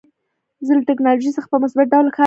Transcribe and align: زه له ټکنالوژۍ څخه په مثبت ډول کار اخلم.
زه 0.65 0.71
له 0.77 0.83
ټکنالوژۍ 0.89 1.31
څخه 1.37 1.47
په 1.51 1.57
مثبت 1.63 1.87
ډول 1.93 2.07
کار 2.07 2.09
اخلم. 2.13 2.19